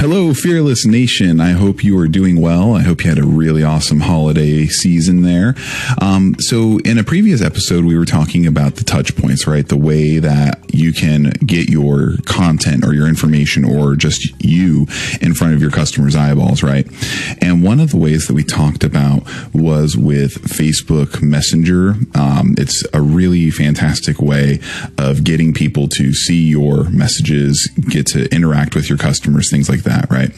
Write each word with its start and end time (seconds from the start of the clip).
Hello, 0.00 0.32
Fearless 0.32 0.86
Nation. 0.86 1.40
I 1.40 1.50
hope 1.50 1.84
you 1.84 1.98
are 1.98 2.08
doing 2.08 2.40
well. 2.40 2.74
I 2.74 2.80
hope 2.80 3.04
you 3.04 3.10
had 3.10 3.18
a 3.18 3.26
really 3.26 3.62
awesome 3.62 4.00
holiday 4.00 4.64
season 4.64 5.20
there. 5.20 5.54
Um, 6.00 6.36
so, 6.38 6.78
in 6.86 6.96
a 6.96 7.04
previous 7.04 7.42
episode, 7.42 7.84
we 7.84 7.98
were 7.98 8.06
talking 8.06 8.46
about 8.46 8.76
the 8.76 8.84
touch 8.84 9.14
points, 9.14 9.46
right? 9.46 9.68
The 9.68 9.76
way 9.76 10.18
that 10.18 10.74
you 10.74 10.94
can 10.94 11.24
get 11.44 11.68
your 11.68 12.14
content 12.24 12.82
or 12.82 12.94
your 12.94 13.08
information 13.08 13.62
or 13.62 13.94
just 13.94 14.42
you 14.42 14.86
in 15.20 15.34
front 15.34 15.52
of 15.52 15.60
your 15.60 15.70
customers' 15.70 16.16
eyeballs, 16.16 16.62
right? 16.62 16.86
And 17.42 17.62
one 17.62 17.78
of 17.78 17.90
the 17.90 17.98
ways 17.98 18.26
that 18.26 18.32
we 18.32 18.42
talked 18.42 18.82
about 18.82 19.24
was 19.52 19.98
with 19.98 20.44
Facebook 20.44 21.20
Messenger. 21.20 21.96
Um, 22.14 22.54
it's 22.56 22.82
a 22.94 23.02
really 23.02 23.50
fantastic 23.50 24.22
way 24.22 24.60
of 24.96 25.24
getting 25.24 25.52
people 25.52 25.88
to 25.88 26.14
see 26.14 26.48
your 26.48 26.84
messages, 26.84 27.68
get 27.90 28.06
to 28.06 28.34
interact 28.34 28.74
with 28.74 28.88
your 28.88 28.96
customers, 28.96 29.50
things 29.50 29.68
like 29.68 29.82
that 29.82 29.89
that, 29.90 30.10
right? 30.10 30.30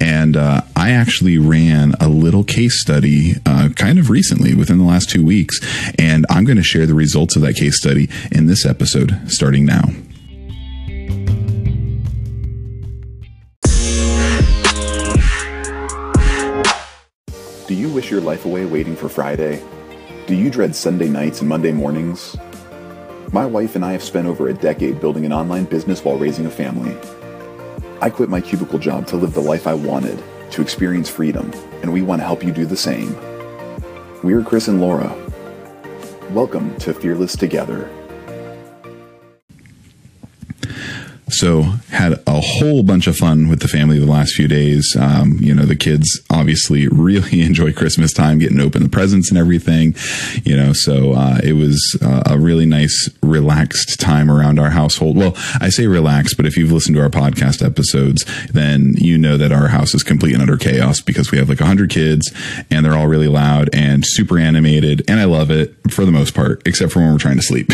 And 0.00 0.36
uh, 0.36 0.60
I 0.76 0.90
actually 0.90 1.38
ran 1.38 1.94
a 2.00 2.08
little 2.08 2.44
case 2.44 2.80
study 2.80 3.34
uh, 3.46 3.70
kind 3.76 3.98
of 3.98 4.10
recently 4.10 4.54
within 4.54 4.78
the 4.78 4.84
last 4.84 5.08
two 5.08 5.24
weeks, 5.24 5.58
and 5.98 6.26
I'm 6.28 6.44
going 6.44 6.56
to 6.56 6.62
share 6.62 6.86
the 6.86 6.94
results 6.94 7.36
of 7.36 7.42
that 7.42 7.54
case 7.54 7.78
study 7.78 8.08
in 8.30 8.46
this 8.46 8.66
episode 8.66 9.18
starting 9.26 9.64
now. 9.64 9.84
Do 17.66 17.74
you 17.74 17.90
wish 17.90 18.10
your 18.10 18.22
life 18.22 18.46
away 18.46 18.64
waiting 18.64 18.96
for 18.96 19.08
Friday? 19.08 19.62
Do 20.26 20.34
you 20.34 20.50
dread 20.50 20.74
Sunday 20.74 21.08
nights 21.08 21.40
and 21.40 21.48
Monday 21.48 21.72
mornings? 21.72 22.36
My 23.30 23.44
wife 23.44 23.76
and 23.76 23.84
I 23.84 23.92
have 23.92 24.02
spent 24.02 24.26
over 24.26 24.48
a 24.48 24.54
decade 24.54 25.00
building 25.00 25.26
an 25.26 25.34
online 25.34 25.66
business 25.66 26.02
while 26.02 26.16
raising 26.16 26.46
a 26.46 26.50
family. 26.50 26.96
I 28.00 28.10
quit 28.10 28.28
my 28.28 28.40
cubicle 28.40 28.78
job 28.78 29.08
to 29.08 29.16
live 29.16 29.34
the 29.34 29.40
life 29.40 29.66
I 29.66 29.74
wanted, 29.74 30.22
to 30.52 30.62
experience 30.62 31.08
freedom, 31.08 31.50
and 31.82 31.92
we 31.92 32.00
want 32.00 32.20
to 32.20 32.26
help 32.26 32.44
you 32.44 32.52
do 32.52 32.64
the 32.64 32.76
same. 32.76 33.12
We're 34.22 34.44
Kris 34.44 34.68
and 34.68 34.80
Laura. 34.80 35.12
Welcome 36.30 36.76
to 36.76 36.94
Fearless 36.94 37.34
Together. 37.34 37.90
So 41.30 41.62
had 41.90 42.20
a 42.26 42.40
whole 42.40 42.82
bunch 42.82 43.06
of 43.06 43.16
fun 43.16 43.48
with 43.48 43.60
the 43.60 43.68
family 43.68 43.98
the 43.98 44.06
last 44.06 44.34
few 44.34 44.48
days. 44.48 44.96
Um, 44.98 45.38
you 45.40 45.54
know, 45.54 45.64
the 45.64 45.76
kids 45.76 46.20
obviously 46.30 46.88
really 46.92 47.42
enjoy 47.42 47.72
Christmas 47.72 48.12
time, 48.12 48.38
getting 48.38 48.60
open 48.60 48.82
the 48.82 48.88
presents 48.88 49.30
and 49.30 49.38
everything. 49.38 49.94
You 50.44 50.56
know, 50.56 50.72
so 50.72 51.12
uh, 51.12 51.40
it 51.42 51.54
was 51.54 51.98
uh, 52.02 52.22
a 52.26 52.38
really 52.38 52.66
nice, 52.66 53.10
relaxed 53.22 54.00
time 54.00 54.30
around 54.30 54.58
our 54.58 54.70
household. 54.70 55.16
Well, 55.16 55.34
I 55.60 55.68
say 55.68 55.86
relaxed, 55.86 56.36
but 56.36 56.46
if 56.46 56.56
you've 56.56 56.72
listened 56.72 56.96
to 56.96 57.02
our 57.02 57.10
podcast 57.10 57.64
episodes, 57.64 58.24
then 58.48 58.94
you 58.96 59.18
know 59.18 59.36
that 59.36 59.52
our 59.52 59.68
house 59.68 59.94
is 59.94 60.02
complete 60.02 60.34
and 60.34 60.42
utter 60.42 60.56
chaos 60.56 61.00
because 61.00 61.30
we 61.30 61.38
have 61.38 61.48
like 61.48 61.60
hundred 61.60 61.90
kids 61.90 62.32
and 62.70 62.84
they're 62.84 62.96
all 62.96 63.06
really 63.06 63.28
loud 63.28 63.68
and 63.72 64.04
super 64.06 64.38
animated, 64.38 65.02
and 65.08 65.20
I 65.20 65.24
love 65.24 65.50
it 65.50 65.74
for 65.90 66.04
the 66.04 66.12
most 66.12 66.34
part, 66.34 66.62
except 66.66 66.92
for 66.92 67.00
when 67.00 67.12
we're 67.12 67.18
trying 67.18 67.36
to 67.36 67.42
sleep. 67.42 67.70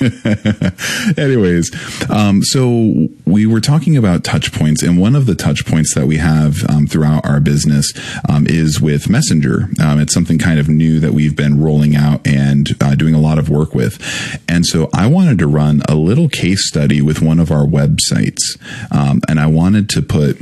Anyways, 1.18 1.70
um, 2.10 2.42
so 2.42 2.91
we 3.24 3.46
were 3.46 3.60
talking 3.60 3.96
about 3.96 4.24
touch 4.24 4.52
points, 4.52 4.82
and 4.82 4.98
one 4.98 5.14
of 5.14 5.26
the 5.26 5.34
touch 5.34 5.64
points 5.66 5.94
that 5.94 6.06
we 6.06 6.18
have 6.18 6.68
um, 6.68 6.86
throughout 6.86 7.24
our 7.26 7.40
business 7.40 7.92
um, 8.28 8.46
is 8.46 8.80
with 8.80 9.08
Messenger. 9.08 9.68
Um, 9.82 10.00
it's 10.00 10.12
something 10.12 10.38
kind 10.38 10.58
of 10.58 10.68
new 10.68 11.00
that 11.00 11.12
we've 11.12 11.36
been 11.36 11.62
rolling 11.62 11.96
out 11.96 12.26
and 12.26 12.68
uh, 12.80 12.94
doing 12.94 13.14
a 13.14 13.20
lot 13.20 13.38
of 13.38 13.48
work 13.48 13.74
with. 13.74 13.98
And 14.48 14.66
so 14.66 14.90
I 14.94 15.06
wanted 15.06 15.38
to 15.38 15.46
run 15.46 15.82
a 15.88 15.94
little 15.94 16.28
case 16.28 16.68
study 16.68 17.00
with 17.00 17.22
one 17.22 17.38
of 17.38 17.50
our 17.50 17.64
websites, 17.64 18.42
um, 18.90 19.20
and 19.28 19.40
I 19.40 19.46
wanted 19.46 19.88
to 19.90 20.02
put 20.02 20.38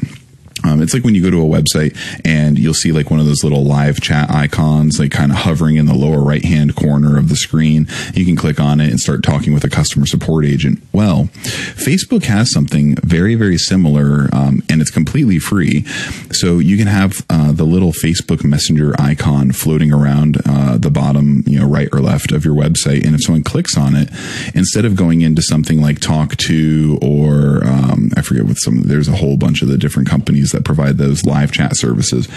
um, 0.64 0.82
it's 0.82 0.94
like 0.94 1.04
when 1.04 1.14
you 1.14 1.22
go 1.22 1.30
to 1.30 1.40
a 1.40 1.44
website 1.44 1.96
and 2.24 2.58
you'll 2.58 2.74
see 2.74 2.92
like 2.92 3.10
one 3.10 3.20
of 3.20 3.26
those 3.26 3.42
little 3.42 3.64
live 3.64 4.00
chat 4.00 4.30
icons, 4.30 4.98
like 4.98 5.10
kind 5.10 5.32
of 5.32 5.38
hovering 5.38 5.76
in 5.76 5.86
the 5.86 5.94
lower 5.94 6.20
right 6.20 6.44
hand 6.44 6.76
corner 6.76 7.18
of 7.18 7.28
the 7.28 7.36
screen. 7.36 7.86
You 8.14 8.24
can 8.24 8.36
click 8.36 8.60
on 8.60 8.80
it 8.80 8.90
and 8.90 9.00
start 9.00 9.22
talking 9.22 9.54
with 9.54 9.64
a 9.64 9.70
customer 9.70 10.06
support 10.06 10.44
agent. 10.44 10.82
Well, 10.92 11.24
Facebook 11.34 12.24
has 12.24 12.52
something 12.52 12.96
very, 12.96 13.34
very 13.34 13.58
similar, 13.58 14.28
um, 14.32 14.62
and 14.68 14.80
it's 14.80 14.90
completely 14.90 15.38
free. 15.38 15.84
So 16.32 16.58
you 16.58 16.76
can 16.76 16.86
have 16.86 17.24
uh, 17.30 17.52
the 17.52 17.64
little 17.64 17.92
Facebook 17.92 18.44
Messenger 18.44 18.94
icon 18.98 19.52
floating 19.52 19.92
around 19.92 20.38
uh, 20.46 20.76
the 20.78 20.90
bottom, 20.90 21.42
you 21.46 21.60
know, 21.60 21.66
right 21.66 21.88
or 21.92 22.00
left 22.00 22.32
of 22.32 22.44
your 22.44 22.54
website. 22.54 23.04
And 23.04 23.14
if 23.14 23.22
someone 23.24 23.42
clicks 23.42 23.76
on 23.76 23.94
it, 23.94 24.10
instead 24.54 24.84
of 24.84 24.96
going 24.96 25.22
into 25.22 25.42
something 25.42 25.80
like 25.80 26.00
Tawk.to 26.00 26.98
or 27.02 27.64
um, 27.64 28.10
I 28.16 28.22
forget 28.22 28.44
what 28.44 28.56
some, 28.56 28.82
there's 28.82 29.08
a 29.08 29.16
whole 29.16 29.36
bunch 29.36 29.62
of 29.62 29.68
the 29.68 29.78
different 29.78 30.08
companies 30.08 30.49
that 30.52 30.64
provide 30.64 30.98
those 30.98 31.24
live 31.24 31.52
chat 31.52 31.76
services. 31.76 32.28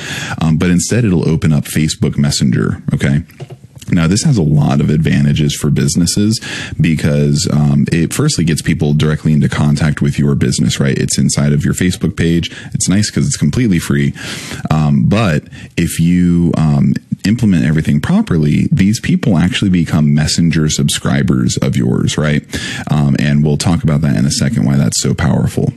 Um, 0.42 0.58
but 0.58 0.70
instead, 0.70 1.06
it'll 1.06 1.28
open 1.28 1.54
up 1.54 1.66
Facebook 1.66 2.18
Messenger. 2.18 2.82
Okay. 2.94 3.24
Now, 3.92 4.08
this 4.08 4.24
has 4.24 4.38
a 4.38 4.44
lot 4.44 4.80
of 4.80 4.90
advantages 4.90 5.56
for 5.56 5.70
businesses 5.70 6.40
because 6.80 7.48
um, 7.52 7.86
it 7.92 8.14
firstly 8.14 8.46
gets 8.46 8.62
people 8.62 8.94
directly 8.94 9.34
into 9.34 9.50
contact 9.50 10.02
with 10.02 10.18
your 10.18 10.36
business, 10.36 10.80
right? 10.80 10.98
It's 10.98 11.18
inside 11.18 11.52
of 11.52 11.66
your 11.66 11.74
Facebook 11.74 12.16
page. 12.16 12.50
It's 12.74 12.88
nice 12.88 13.12
because 13.12 13.28
it's 13.28 13.38
completely 13.38 13.80
free. 13.80 14.14
Um, 14.72 15.06
but 15.08 15.44
if 15.76 16.00
you 16.00 16.54
um, 16.58 16.94
implement 17.26 17.66
everything 17.66 18.02
properly, 18.02 18.68
these 18.72 19.00
people 19.00 19.38
actually 19.38 19.70
become 19.70 20.14
messenger 20.14 20.70
subscribers 20.70 21.58
of 21.58 21.76
yours, 21.76 22.18
right? 22.18 22.44
Um, 22.92 23.16
and 23.20 23.44
we'll 23.44 23.58
talk 23.58 23.84
about 23.84 24.02
that 24.02 24.16
in 24.16 24.26
a 24.26 24.32
second, 24.32 24.66
why 24.66 24.78
that's 24.78 25.02
so 25.02 25.14
powerful. 25.14 25.74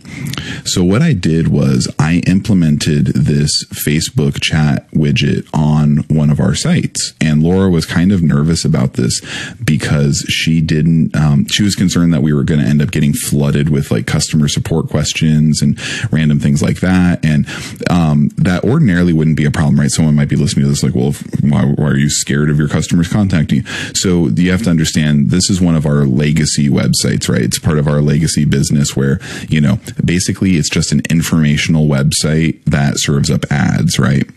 So, 0.64 0.84
what 0.84 1.02
I 1.02 1.12
did 1.12 1.48
was 1.48 1.92
I 1.98 2.22
implemented 2.26 3.06
this 3.06 3.64
Facebook 3.72 4.40
chat 4.40 4.90
widget 4.90 5.48
on 5.52 5.98
one 6.08 6.30
of 6.30 6.40
our 6.40 6.54
sites. 6.54 7.14
And 7.20 7.42
Laura 7.42 7.70
was 7.70 7.86
kind 7.86 8.12
of 8.12 8.22
nervous 8.22 8.64
about 8.64 8.94
this 8.94 9.20
because 9.64 10.24
she 10.28 10.60
didn't, 10.60 11.14
um, 11.16 11.46
she 11.46 11.62
was 11.62 11.74
concerned 11.74 12.12
that 12.12 12.22
we 12.22 12.32
were 12.32 12.44
going 12.44 12.60
to 12.60 12.66
end 12.66 12.82
up 12.82 12.90
getting 12.90 13.12
flooded 13.12 13.68
with 13.68 13.90
like 13.90 14.06
customer 14.06 14.48
support 14.48 14.88
questions 14.88 15.62
and 15.62 15.78
random 16.12 16.38
things 16.40 16.62
like 16.62 16.80
that. 16.80 17.24
And 17.24 17.46
um, 17.90 18.28
that 18.36 18.64
ordinarily 18.64 19.12
wouldn't 19.12 19.36
be 19.36 19.44
a 19.44 19.50
problem, 19.50 19.78
right? 19.78 19.90
Someone 19.90 20.14
might 20.14 20.28
be 20.28 20.36
listening 20.36 20.64
to 20.64 20.68
this 20.68 20.82
like, 20.82 20.94
well, 20.94 21.08
if 21.08 21.35
why, 21.42 21.64
why 21.64 21.86
are 21.86 21.96
you 21.96 22.10
scared 22.10 22.50
of 22.50 22.58
your 22.58 22.68
customers 22.68 23.08
contacting 23.08 23.58
you? 23.58 23.64
So 23.94 24.28
you 24.28 24.50
have 24.50 24.62
to 24.64 24.70
understand 24.70 25.30
this 25.30 25.50
is 25.50 25.60
one 25.60 25.76
of 25.76 25.86
our 25.86 26.04
legacy 26.04 26.68
websites, 26.68 27.28
right? 27.28 27.42
It's 27.42 27.58
part 27.58 27.78
of 27.78 27.86
our 27.86 28.00
legacy 28.00 28.44
business 28.44 28.96
where, 28.96 29.20
you 29.48 29.60
know, 29.60 29.78
basically 30.04 30.56
it's 30.56 30.70
just 30.70 30.92
an 30.92 31.02
informational 31.10 31.86
website 31.86 32.62
that 32.64 32.94
serves 32.96 33.30
up 33.30 33.44
ads, 33.50 33.98
right? 33.98 34.28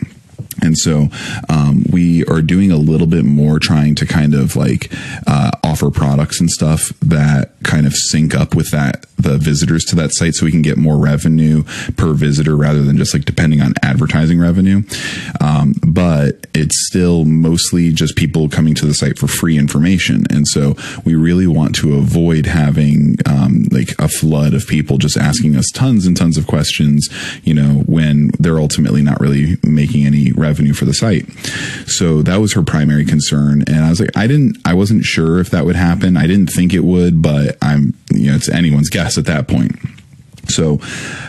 And 0.61 0.77
so 0.77 1.07
um, 1.47 1.83
we 1.91 2.25
are 2.25 2.41
doing 2.41 2.71
a 2.71 2.77
little 2.77 3.07
bit 3.07 3.25
more 3.25 3.59
trying 3.59 3.95
to 3.95 4.05
kind 4.05 4.33
of 4.33 4.55
like 4.55 4.91
uh, 5.27 5.51
offer 5.63 5.89
products 5.89 6.39
and 6.39 6.49
stuff 6.49 6.89
that 7.01 7.51
kind 7.63 7.85
of 7.85 7.93
sync 7.93 8.35
up 8.35 8.55
with 8.55 8.71
that 8.71 9.05
the 9.19 9.37
visitors 9.37 9.83
to 9.83 9.95
that 9.97 10.13
site 10.13 10.33
so 10.33 10.45
we 10.45 10.51
can 10.51 10.61
get 10.61 10.77
more 10.77 10.97
revenue 10.97 11.63
per 11.97 12.13
visitor 12.13 12.55
rather 12.55 12.81
than 12.81 12.97
just 12.97 13.13
like 13.13 13.25
depending 13.25 13.61
on 13.61 13.73
advertising 13.83 14.39
revenue. 14.39 14.81
Um, 15.41 15.75
but 15.85 16.47
it's 16.53 16.87
still 16.87 17.25
mostly 17.25 17.91
just 17.91 18.15
people 18.15 18.49
coming 18.49 18.73
to 18.75 18.85
the 18.85 18.93
site 18.93 19.19
for 19.19 19.27
free 19.27 19.57
information. 19.57 20.25
And 20.29 20.47
so 20.47 20.75
we 21.03 21.15
really 21.15 21.47
want 21.47 21.75
to 21.75 21.97
avoid 21.97 22.45
having 22.45 23.17
um, 23.25 23.63
like 23.89 23.99
a 23.99 24.07
flood 24.07 24.53
of 24.53 24.67
people 24.67 24.97
just 24.97 25.17
asking 25.17 25.55
us 25.55 25.65
tons 25.73 26.05
and 26.05 26.15
tons 26.15 26.37
of 26.37 26.47
questions, 26.47 27.07
you 27.43 27.53
know, 27.53 27.83
when 27.85 28.31
they're 28.39 28.59
ultimately 28.59 29.01
not 29.01 29.19
really 29.19 29.57
making 29.63 30.05
any 30.05 30.31
revenue 30.31 30.73
for 30.73 30.85
the 30.85 30.93
site. 30.93 31.29
So 31.87 32.21
that 32.23 32.37
was 32.37 32.53
her 32.53 32.63
primary 32.63 33.05
concern. 33.05 33.63
And 33.67 33.85
I 33.85 33.89
was 33.89 33.99
like, 33.99 34.15
I 34.15 34.27
didn't, 34.27 34.57
I 34.65 34.73
wasn't 34.73 35.03
sure 35.03 35.39
if 35.39 35.49
that 35.51 35.65
would 35.65 35.75
happen. 35.75 36.17
I 36.17 36.27
didn't 36.27 36.47
think 36.47 36.73
it 36.73 36.83
would, 36.83 37.21
but 37.21 37.57
I'm, 37.61 37.93
you 38.13 38.29
know, 38.29 38.35
it's 38.35 38.49
anyone's 38.49 38.89
guess 38.89 39.17
at 39.17 39.25
that 39.25 39.47
point. 39.47 39.75
So 40.47 40.79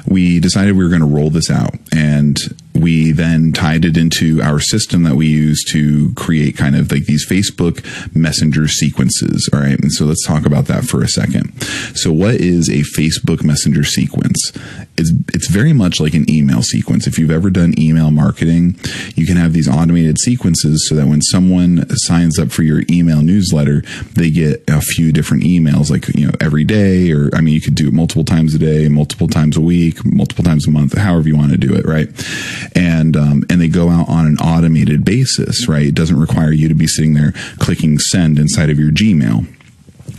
we 0.06 0.40
decided 0.40 0.76
we 0.76 0.82
were 0.82 0.88
going 0.88 1.02
to 1.02 1.06
roll 1.06 1.30
this 1.30 1.50
out 1.50 1.74
and 1.92 2.36
we 2.74 3.12
then 3.12 3.52
tied 3.52 3.84
it 3.84 3.96
into 3.96 4.40
our 4.42 4.60
system 4.60 5.02
that 5.02 5.16
we 5.16 5.26
use 5.26 5.64
to 5.72 6.12
create 6.14 6.56
kind 6.56 6.76
of 6.76 6.90
like 6.90 7.04
these 7.04 7.26
Facebook 7.28 7.84
Messenger 8.14 8.68
sequences. 8.68 9.48
All 9.52 9.60
right. 9.60 9.78
And 9.78 9.92
so 9.92 10.04
let's 10.04 10.24
talk 10.26 10.46
about 10.46 10.66
that 10.66 10.84
for 10.84 11.02
a 11.02 11.08
second. 11.08 11.52
So 11.94 12.12
what 12.12 12.36
is 12.36 12.68
a 12.68 12.82
Facebook 12.98 13.42
Messenger 13.42 13.84
sequence? 13.84 14.52
It's, 14.96 15.12
it's 15.34 15.48
very 15.48 15.72
much 15.72 16.00
like 16.00 16.14
an 16.14 16.30
email 16.30 16.62
sequence. 16.62 17.06
If 17.06 17.18
you've 17.18 17.30
ever 17.30 17.50
done 17.50 17.78
email 17.78 18.10
marketing, 18.10 18.76
you 19.14 19.26
can 19.26 19.36
have 19.36 19.52
these 19.52 19.68
automated 19.68 20.18
sequences 20.18 20.86
so 20.88 20.94
that 20.94 21.06
when 21.06 21.22
someone 21.22 21.86
signs 21.90 22.38
up 22.38 22.50
for 22.50 22.62
your 22.62 22.82
email 22.90 23.22
newsletter, 23.22 23.82
they 24.14 24.30
get 24.30 24.62
a 24.68 24.80
few 24.80 25.12
different 25.12 25.42
emails, 25.42 25.90
like, 25.90 26.08
you 26.14 26.26
know, 26.26 26.34
every 26.40 26.64
day, 26.64 27.10
or 27.10 27.30
I 27.34 27.40
mean, 27.40 27.54
you 27.54 27.60
could 27.60 27.74
do 27.74 27.88
it 27.88 27.94
multiple 27.94 28.24
times 28.24 28.54
a 28.54 28.58
day, 28.58 28.88
multiple 28.88 29.28
times 29.28 29.56
a 29.56 29.60
week, 29.60 30.04
multiple 30.04 30.44
times 30.44 30.66
a 30.66 30.70
month, 30.70 30.96
however 30.96 31.28
you 31.28 31.36
want 31.36 31.52
to 31.52 31.58
do 31.58 31.74
it. 31.74 31.84
Right 31.86 32.08
and 32.74 33.16
um, 33.16 33.44
and 33.48 33.60
they 33.60 33.68
go 33.68 33.88
out 33.88 34.08
on 34.08 34.26
an 34.26 34.38
automated 34.38 35.04
basis, 35.04 35.68
right? 35.68 35.86
It 35.86 35.94
doesn't 35.94 36.18
require 36.18 36.52
you 36.52 36.68
to 36.68 36.74
be 36.74 36.86
sitting 36.86 37.14
there 37.14 37.32
clicking 37.58 37.98
send 37.98 38.38
inside 38.38 38.70
of 38.70 38.78
your 38.78 38.90
Gmail. 38.90 39.46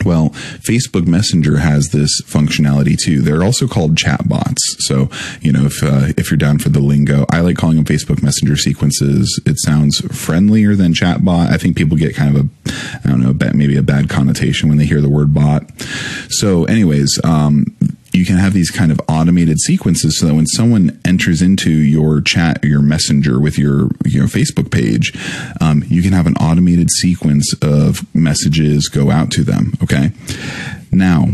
Well, 0.05 0.29
Facebook 0.29 1.05
Messenger 1.05 1.57
has 1.57 1.89
this 1.89 2.21
functionality 2.23 2.97
too. 2.97 3.21
They're 3.21 3.43
also 3.43 3.67
called 3.67 3.95
chatbots. 3.95 4.57
So, 4.79 5.09
you 5.41 5.51
know, 5.51 5.65
if 5.65 5.83
uh, 5.83 6.13
if 6.17 6.31
you're 6.31 6.37
down 6.37 6.59
for 6.59 6.69
the 6.69 6.79
lingo, 6.79 7.25
I 7.29 7.41
like 7.41 7.57
calling 7.57 7.75
them 7.75 7.85
Facebook 7.85 8.23
Messenger 8.23 8.57
sequences. 8.57 9.39
It 9.45 9.59
sounds 9.59 9.99
friendlier 10.17 10.75
than 10.75 10.93
chatbot. 10.93 11.49
I 11.49 11.57
think 11.57 11.77
people 11.77 11.97
get 11.97 12.15
kind 12.15 12.35
of 12.35 12.45
a, 12.45 12.71
I 13.03 13.09
don't 13.09 13.21
know, 13.21 13.51
maybe 13.53 13.77
a 13.77 13.83
bad 13.83 14.09
connotation 14.09 14.69
when 14.69 14.77
they 14.77 14.85
hear 14.85 15.01
the 15.01 15.09
word 15.09 15.33
bot. 15.33 15.69
So, 16.29 16.65
anyways, 16.65 17.19
um, 17.23 17.65
you 18.13 18.25
can 18.25 18.37
have 18.37 18.53
these 18.53 18.71
kind 18.71 18.91
of 18.91 18.99
automated 19.07 19.59
sequences 19.59 20.19
so 20.19 20.27
that 20.27 20.33
when 20.33 20.47
someone 20.47 20.99
enters 21.05 21.41
into 21.41 21.71
your 21.71 22.21
chat 22.21 22.63
or 22.63 22.67
your 22.67 22.81
messenger 22.81 23.39
with 23.39 23.57
your 23.57 23.89
your 24.05 24.27
Facebook 24.27 24.71
page, 24.71 25.13
um, 25.59 25.83
you 25.87 26.01
can 26.01 26.13
have 26.13 26.27
an 26.27 26.35
automated 26.35 26.89
sequence 26.91 27.53
of 27.61 28.05
messages 28.15 28.87
go 28.89 29.11
out 29.11 29.31
to 29.31 29.43
them. 29.43 29.73
Okay, 29.83 30.11
now. 30.91 31.27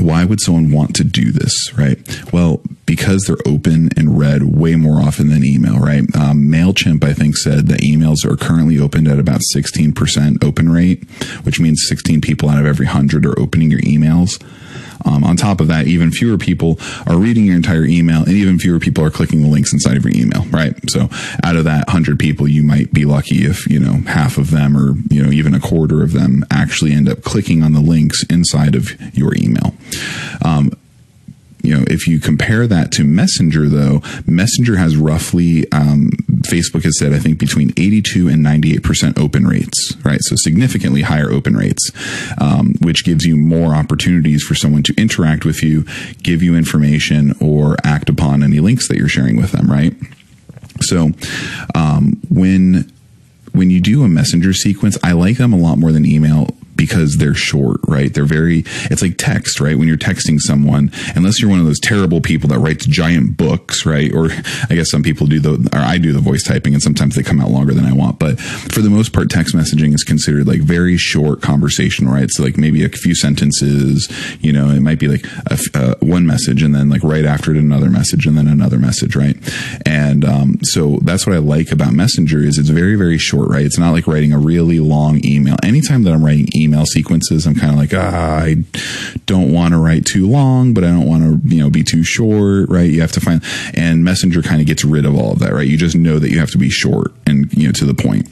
Why 0.00 0.24
would 0.24 0.40
someone 0.40 0.72
want 0.72 0.96
to 0.96 1.04
do 1.04 1.30
this, 1.30 1.72
right? 1.78 1.98
Well, 2.32 2.60
because 2.86 3.24
they're 3.26 3.36
open 3.46 3.90
and 3.96 4.18
read 4.18 4.42
way 4.42 4.76
more 4.76 5.00
often 5.00 5.28
than 5.28 5.44
email, 5.44 5.78
right? 5.78 6.02
Um, 6.16 6.44
MailChimp, 6.44 7.04
I 7.04 7.12
think, 7.12 7.36
said 7.36 7.68
that 7.68 7.80
emails 7.80 8.24
are 8.24 8.36
currently 8.36 8.78
opened 8.78 9.08
at 9.08 9.18
about 9.18 9.40
16% 9.54 10.44
open 10.44 10.70
rate, 10.70 11.08
which 11.44 11.60
means 11.60 11.84
16 11.88 12.20
people 12.20 12.48
out 12.48 12.60
of 12.60 12.66
every 12.66 12.86
100 12.86 13.24
are 13.26 13.38
opening 13.38 13.70
your 13.70 13.80
emails. 13.80 14.42
Um, 15.04 15.22
on 15.24 15.36
top 15.36 15.60
of 15.60 15.68
that, 15.68 15.86
even 15.86 16.10
fewer 16.10 16.38
people 16.38 16.78
are 17.06 17.16
reading 17.16 17.44
your 17.44 17.56
entire 17.56 17.84
email 17.84 18.20
and 18.20 18.32
even 18.32 18.58
fewer 18.58 18.78
people 18.78 19.04
are 19.04 19.10
clicking 19.10 19.42
the 19.42 19.48
links 19.48 19.72
inside 19.72 19.96
of 19.96 20.04
your 20.04 20.14
email, 20.14 20.44
right? 20.46 20.74
So 20.90 21.08
out 21.42 21.56
of 21.56 21.64
that 21.64 21.86
100 21.88 22.18
people, 22.18 22.48
you 22.48 22.62
might 22.62 22.92
be 22.92 23.04
lucky 23.04 23.44
if, 23.44 23.68
you 23.68 23.78
know, 23.78 24.00
half 24.06 24.38
of 24.38 24.50
them 24.50 24.76
or, 24.76 24.94
you 25.10 25.22
know, 25.22 25.30
even 25.30 25.54
a 25.54 25.60
quarter 25.60 26.02
of 26.02 26.12
them 26.12 26.44
actually 26.50 26.92
end 26.92 27.08
up 27.08 27.22
clicking 27.22 27.62
on 27.62 27.72
the 27.72 27.80
links 27.80 28.24
inside 28.30 28.74
of 28.74 28.98
your 29.14 29.34
email. 29.34 29.74
If 31.94 32.08
you 32.08 32.18
compare 32.18 32.66
that 32.66 32.90
to 32.92 33.04
Messenger, 33.04 33.68
though, 33.68 34.02
Messenger 34.26 34.76
has 34.78 34.96
roughly, 34.96 35.70
um, 35.70 36.10
Facebook 36.40 36.82
has 36.82 36.98
said, 36.98 37.12
I 37.12 37.20
think 37.20 37.38
between 37.38 37.70
82 37.76 38.28
and 38.28 38.44
98% 38.44 39.16
open 39.16 39.46
rates, 39.46 39.96
right? 40.04 40.18
So 40.22 40.34
significantly 40.34 41.02
higher 41.02 41.30
open 41.30 41.56
rates, 41.56 41.92
um, 42.38 42.74
which 42.80 43.04
gives 43.04 43.24
you 43.24 43.36
more 43.36 43.76
opportunities 43.76 44.42
for 44.42 44.56
someone 44.56 44.82
to 44.82 44.94
interact 45.00 45.44
with 45.44 45.62
you, 45.62 45.84
give 46.20 46.42
you 46.42 46.56
information, 46.56 47.32
or 47.40 47.76
act 47.84 48.08
upon 48.08 48.42
any 48.42 48.58
links 48.58 48.88
that 48.88 48.96
you're 48.96 49.06
sharing 49.06 49.36
with 49.36 49.52
them, 49.52 49.70
right? 49.70 49.94
So, 50.80 51.12
um, 51.76 52.20
when 52.28 52.90
when 53.52 53.70
you 53.70 53.80
do 53.80 54.02
a 54.02 54.08
messenger 54.08 54.52
sequence, 54.52 54.98
I 55.04 55.12
like 55.12 55.36
them 55.36 55.52
a 55.52 55.56
lot 55.56 55.78
more 55.78 55.92
than 55.92 56.04
email 56.04 56.48
because 56.76 57.16
they're 57.18 57.34
short, 57.34 57.80
right? 57.86 58.12
They're 58.12 58.24
very, 58.24 58.64
it's 58.90 59.02
like 59.02 59.16
text, 59.18 59.60
right? 59.60 59.78
When 59.78 59.88
you're 59.88 59.96
texting 59.96 60.38
someone, 60.38 60.90
unless 61.14 61.40
you're 61.40 61.50
one 61.50 61.60
of 61.60 61.66
those 61.66 61.80
terrible 61.80 62.20
people 62.20 62.48
that 62.50 62.58
writes 62.58 62.86
giant 62.86 63.36
books, 63.36 63.86
right? 63.86 64.12
Or 64.12 64.26
I 64.70 64.74
guess 64.74 64.90
some 64.90 65.02
people 65.02 65.26
do 65.26 65.40
the, 65.40 65.68
or 65.72 65.80
I 65.80 65.98
do 65.98 66.12
the 66.12 66.20
voice 66.20 66.42
typing 66.42 66.74
and 66.74 66.82
sometimes 66.82 67.16
they 67.16 67.22
come 67.22 67.40
out 67.40 67.50
longer 67.50 67.74
than 67.74 67.84
I 67.84 67.92
want. 67.92 68.18
But 68.18 68.40
for 68.40 68.80
the 68.80 68.90
most 68.90 69.12
part, 69.12 69.30
text 69.30 69.54
messaging 69.54 69.94
is 69.94 70.04
considered 70.04 70.46
like 70.46 70.60
very 70.60 70.96
short 70.96 71.42
conversation, 71.42 72.08
right? 72.08 72.30
So 72.30 72.42
like 72.42 72.56
maybe 72.56 72.84
a 72.84 72.88
few 72.88 73.14
sentences, 73.14 74.08
you 74.40 74.52
know, 74.52 74.70
it 74.70 74.80
might 74.80 74.98
be 74.98 75.08
like 75.08 75.24
a, 75.50 75.58
uh, 75.74 75.94
one 76.00 76.26
message 76.26 76.62
and 76.62 76.74
then 76.74 76.88
like 76.88 77.02
right 77.02 77.24
after 77.24 77.50
it 77.50 77.56
another 77.56 77.90
message 77.90 78.26
and 78.26 78.36
then 78.36 78.48
another 78.48 78.78
message, 78.78 79.16
right? 79.16 79.36
And, 79.86 80.24
um, 80.24 80.58
so 80.62 80.98
that's 81.02 81.26
what 81.26 81.34
I 81.34 81.38
like 81.38 81.70
about 81.70 81.92
Messenger 81.92 82.40
is 82.40 82.58
it's 82.58 82.68
very, 82.68 82.96
very 82.96 83.18
short, 83.18 83.48
right? 83.48 83.64
It's 83.64 83.78
not 83.78 83.92
like 83.92 84.06
writing 84.06 84.32
a 84.32 84.38
really 84.38 84.80
long 84.80 85.24
email. 85.24 85.56
Anytime 85.62 86.02
that 86.04 86.12
I'm 86.12 86.24
writing 86.24 86.48
email, 86.54 86.63
email 86.64 86.86
sequences. 86.86 87.46
I'm 87.46 87.54
kind 87.54 87.72
of 87.72 87.78
like, 87.78 87.92
ah, 87.94 88.40
I 88.40 88.56
don't 89.26 89.52
want 89.52 89.72
to 89.72 89.78
write 89.78 90.06
too 90.06 90.28
long, 90.28 90.74
but 90.74 90.84
I 90.84 90.88
don't 90.88 91.06
want 91.06 91.22
to, 91.22 91.48
you 91.48 91.60
know, 91.62 91.70
be 91.70 91.82
too 91.82 92.02
short, 92.02 92.68
right? 92.68 92.90
You 92.90 93.00
have 93.00 93.12
to 93.12 93.20
find, 93.20 93.42
and 93.74 94.04
Messenger 94.04 94.42
kind 94.42 94.60
of 94.60 94.66
gets 94.66 94.84
rid 94.84 95.04
of 95.04 95.14
all 95.14 95.32
of 95.32 95.38
that, 95.40 95.52
right? 95.52 95.66
You 95.66 95.76
just 95.76 95.96
know 95.96 96.18
that 96.18 96.30
you 96.30 96.38
have 96.38 96.50
to 96.50 96.58
be 96.58 96.70
short 96.70 97.12
and, 97.26 97.52
you 97.54 97.68
know, 97.68 97.72
to 97.72 97.84
the 97.84 97.94
point. 97.94 98.28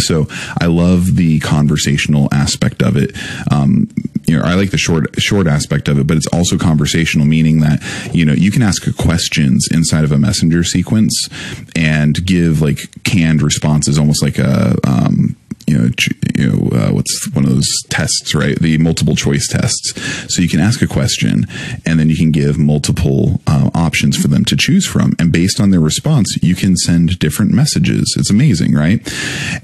So 0.00 0.26
I 0.60 0.66
love 0.66 1.16
the 1.16 1.38
conversational 1.40 2.28
aspect 2.32 2.82
of 2.82 2.96
it. 2.96 3.16
Um, 3.50 3.88
you 4.26 4.36
know, 4.36 4.44
I 4.44 4.54
like 4.54 4.70
the 4.70 4.78
short 4.78 5.20
short 5.20 5.46
aspect 5.46 5.88
of 5.88 5.98
it, 5.98 6.06
but 6.06 6.16
it's 6.16 6.26
also 6.28 6.56
conversational, 6.56 7.26
meaning 7.26 7.60
that 7.60 7.80
you 8.12 8.24
know 8.24 8.32
you 8.32 8.50
can 8.50 8.62
ask 8.62 8.94
questions 8.96 9.68
inside 9.70 10.04
of 10.04 10.12
a 10.12 10.18
messenger 10.18 10.64
sequence 10.64 11.28
and 11.76 12.24
give 12.26 12.60
like 12.60 13.04
canned 13.04 13.42
responses, 13.42 13.98
almost 13.98 14.22
like 14.22 14.38
a 14.38 14.76
um, 14.84 15.36
you 15.66 15.78
know, 15.78 15.90
you 16.36 16.50
know, 16.50 16.76
uh, 16.76 16.90
what's 16.90 17.30
one 17.32 17.44
of 17.44 17.50
those 17.50 17.68
tests, 17.88 18.34
right? 18.34 18.58
The 18.58 18.78
multiple 18.78 19.16
choice 19.16 19.46
tests. 19.48 19.92
So 20.34 20.42
you 20.42 20.48
can 20.48 20.60
ask 20.60 20.82
a 20.82 20.86
question 20.86 21.46
and 21.86 21.98
then 21.98 22.08
you 22.08 22.16
can 22.16 22.30
give 22.30 22.58
multiple 22.58 23.40
uh, 23.46 23.70
options 23.74 24.16
for 24.16 24.28
them 24.28 24.44
to 24.46 24.56
choose 24.56 24.86
from. 24.86 25.12
And 25.18 25.32
based 25.32 25.60
on 25.60 25.70
their 25.70 25.80
response, 25.80 26.36
you 26.42 26.54
can 26.54 26.76
send 26.76 27.18
different 27.18 27.52
messages. 27.52 28.14
It's 28.18 28.30
amazing, 28.30 28.74
right? 28.74 29.00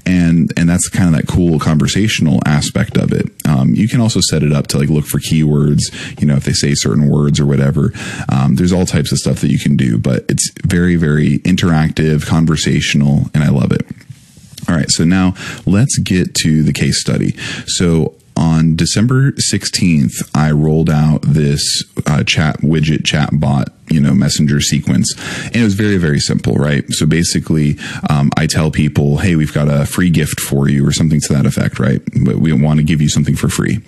And, 0.06 0.52
and 0.56 0.68
that's 0.68 0.88
kind 0.88 1.14
of 1.14 1.20
that 1.20 1.28
cool 1.28 1.58
conversational 1.58 2.40
aspect 2.46 2.96
of 2.96 3.12
it. 3.12 3.30
Um, 3.46 3.74
you 3.74 3.88
can 3.88 4.00
also 4.00 4.20
set 4.20 4.42
it 4.42 4.52
up 4.52 4.66
to 4.68 4.78
like 4.78 4.88
look 4.88 5.06
for 5.06 5.18
keywords, 5.18 5.80
you 6.20 6.26
know, 6.26 6.36
if 6.36 6.44
they 6.44 6.52
say 6.52 6.74
certain 6.74 7.08
words 7.08 7.40
or 7.40 7.46
whatever. 7.46 7.92
Um, 8.28 8.56
there's 8.56 8.72
all 8.72 8.86
types 8.86 9.12
of 9.12 9.18
stuff 9.18 9.40
that 9.40 9.50
you 9.50 9.58
can 9.58 9.76
do, 9.76 9.98
but 9.98 10.24
it's 10.28 10.50
very, 10.64 10.96
very 10.96 11.38
interactive, 11.40 12.26
conversational, 12.26 13.30
and 13.34 13.42
I 13.42 13.48
love 13.48 13.72
it. 13.72 13.86
All 14.70 14.76
right, 14.76 14.90
so 14.90 15.02
now 15.02 15.34
let's 15.66 15.98
get 15.98 16.32
to 16.42 16.62
the 16.62 16.72
case 16.72 17.00
study. 17.00 17.36
So 17.66 18.14
on 18.36 18.76
December 18.76 19.32
16th, 19.32 20.30
I 20.32 20.52
rolled 20.52 20.88
out 20.88 21.22
this 21.22 21.82
uh, 22.06 22.22
chat 22.22 22.58
widget 22.58 23.04
chat 23.04 23.30
bot, 23.32 23.70
you 23.88 24.00
know, 24.00 24.14
messenger 24.14 24.60
sequence. 24.60 25.12
And 25.46 25.56
it 25.56 25.64
was 25.64 25.74
very, 25.74 25.96
very 25.96 26.20
simple, 26.20 26.54
right? 26.54 26.84
So 26.90 27.04
basically, 27.04 27.78
um, 28.08 28.30
I 28.36 28.46
tell 28.46 28.70
people, 28.70 29.18
hey, 29.18 29.34
we've 29.34 29.52
got 29.52 29.66
a 29.66 29.86
free 29.86 30.08
gift 30.08 30.38
for 30.38 30.68
you 30.68 30.86
or 30.86 30.92
something 30.92 31.20
to 31.20 31.32
that 31.32 31.46
effect, 31.46 31.80
right? 31.80 32.00
But 32.24 32.36
we 32.36 32.52
want 32.52 32.78
to 32.78 32.84
give 32.84 33.02
you 33.02 33.08
something 33.08 33.34
for 33.34 33.48
free. 33.48 33.80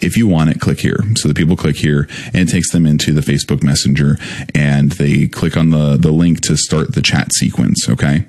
If 0.00 0.16
you 0.16 0.28
want 0.28 0.50
it, 0.50 0.60
click 0.60 0.78
here. 0.78 1.00
So 1.16 1.26
the 1.26 1.34
people 1.34 1.56
click 1.56 1.78
here 1.78 2.08
and 2.26 2.48
it 2.48 2.48
takes 2.48 2.70
them 2.70 2.86
into 2.86 3.12
the 3.12 3.22
Facebook 3.22 3.64
Messenger 3.64 4.18
and 4.54 4.92
they 4.92 5.26
click 5.26 5.56
on 5.56 5.70
the, 5.70 5.96
the 5.96 6.12
link 6.12 6.42
to 6.42 6.56
start 6.56 6.94
the 6.94 7.02
chat 7.02 7.32
sequence, 7.34 7.88
okay? 7.88 8.24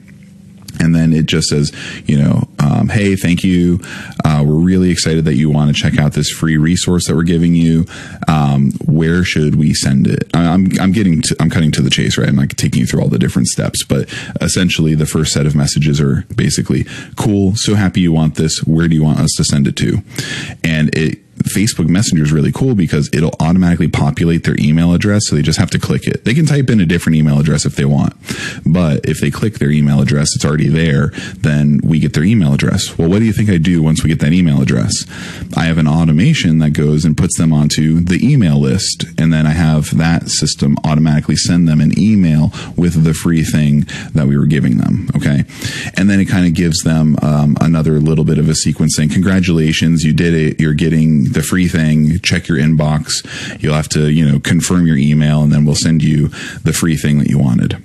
And 0.79 0.95
then 0.95 1.13
it 1.13 1.25
just 1.25 1.49
says, 1.49 1.71
you 2.05 2.17
know, 2.17 2.47
um, 2.59 2.89
hey, 2.89 3.15
thank 3.15 3.43
you. 3.43 3.79
Uh, 4.23 4.43
we're 4.45 4.55
really 4.55 4.89
excited 4.89 5.25
that 5.25 5.35
you 5.35 5.49
want 5.49 5.75
to 5.75 5.81
check 5.81 5.97
out 5.99 6.13
this 6.13 6.29
free 6.31 6.57
resource 6.57 7.07
that 7.07 7.15
we're 7.15 7.23
giving 7.23 7.55
you. 7.55 7.85
Um, 8.27 8.71
where 8.85 9.23
should 9.23 9.55
we 9.55 9.73
send 9.73 10.07
it? 10.07 10.29
I'm 10.33 10.67
I'm 10.79 10.91
getting 10.91 11.21
to, 11.23 11.35
I'm 11.39 11.49
cutting 11.49 11.71
to 11.73 11.81
the 11.81 11.89
chase, 11.89 12.17
right? 12.17 12.27
I'm 12.27 12.35
like 12.35 12.55
taking 12.55 12.79
you 12.79 12.85
through 12.85 13.01
all 13.01 13.09
the 13.09 13.19
different 13.19 13.47
steps, 13.47 13.83
but 13.83 14.09
essentially 14.41 14.95
the 14.95 15.05
first 15.05 15.33
set 15.33 15.45
of 15.45 15.55
messages 15.55 15.99
are 15.99 16.25
basically 16.35 16.85
cool. 17.15 17.53
So 17.55 17.75
happy 17.75 18.01
you 18.01 18.11
want 18.11 18.35
this. 18.35 18.59
Where 18.63 18.87
do 18.87 18.95
you 18.95 19.03
want 19.03 19.19
us 19.19 19.31
to 19.37 19.43
send 19.43 19.67
it 19.67 19.75
to? 19.77 19.99
And 20.63 20.95
it 20.95 21.19
Facebook 21.43 21.87
Messenger 21.87 22.23
is 22.23 22.31
really 22.31 22.51
cool 22.51 22.75
because 22.75 23.09
it'll 23.13 23.35
automatically 23.39 23.87
populate 23.87 24.43
their 24.43 24.55
email 24.59 24.93
address. 24.93 25.23
So 25.25 25.35
they 25.35 25.41
just 25.41 25.59
have 25.59 25.71
to 25.71 25.79
click 25.79 26.07
it. 26.07 26.25
They 26.25 26.33
can 26.33 26.45
type 26.45 26.69
in 26.69 26.79
a 26.79 26.85
different 26.85 27.15
email 27.17 27.39
address 27.39 27.65
if 27.65 27.75
they 27.75 27.85
want. 27.85 28.13
But 28.65 29.05
if 29.05 29.19
they 29.21 29.31
click 29.31 29.55
their 29.55 29.71
email 29.71 30.01
address, 30.01 30.29
it's 30.35 30.45
already 30.45 30.67
there, 30.67 31.07
then 31.37 31.79
we 31.83 31.99
get 31.99 32.13
their 32.13 32.23
email 32.23 32.53
address. 32.53 32.97
Well, 32.97 33.09
what 33.09 33.19
do 33.19 33.25
you 33.25 33.33
think 33.33 33.49
I 33.49 33.57
do 33.57 33.81
once 33.81 34.03
we 34.03 34.09
get 34.09 34.19
that 34.19 34.33
email 34.33 34.61
address? 34.61 34.93
I 35.55 35.65
have 35.65 35.77
an 35.77 35.87
automation 35.87 36.59
that 36.59 36.71
goes 36.71 37.05
and 37.05 37.17
puts 37.17 37.37
them 37.37 37.53
onto 37.53 37.99
the 38.01 38.19
email 38.21 38.59
list. 38.59 39.05
And 39.17 39.33
then 39.33 39.45
I 39.45 39.51
have 39.51 39.97
that 39.97 40.29
system 40.29 40.77
automatically 40.83 41.35
send 41.35 41.67
them 41.67 41.81
an 41.81 41.97
email 41.97 42.51
with 42.75 43.03
the 43.03 43.13
free 43.13 43.43
thing 43.43 43.85
that 44.13 44.27
we 44.27 44.37
were 44.37 44.45
giving 44.45 44.77
them. 44.77 45.09
Okay. 45.15 45.43
And 45.95 46.09
then 46.09 46.19
it 46.19 46.25
kind 46.25 46.45
of 46.45 46.53
gives 46.53 46.81
them 46.81 47.17
um, 47.21 47.57
another 47.61 47.99
little 47.99 48.25
bit 48.25 48.37
of 48.37 48.49
a 48.49 48.55
sequence 48.55 48.95
saying, 48.95 49.09
congratulations, 49.09 50.03
you 50.03 50.13
did 50.13 50.33
it. 50.33 50.59
You're 50.59 50.73
getting 50.73 51.28
the 51.33 51.43
free 51.43 51.67
thing, 51.67 52.19
check 52.19 52.47
your 52.47 52.57
inbox. 52.57 53.11
You'll 53.61 53.75
have 53.75 53.89
to, 53.89 54.09
you 54.09 54.29
know, 54.29 54.39
confirm 54.39 54.87
your 54.87 54.97
email 54.97 55.41
and 55.41 55.51
then 55.51 55.65
we'll 55.65 55.75
send 55.75 56.03
you 56.03 56.29
the 56.63 56.73
free 56.73 56.97
thing 56.97 57.19
that 57.19 57.27
you 57.27 57.39
wanted. 57.39 57.81